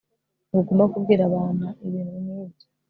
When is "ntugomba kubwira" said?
0.49-1.21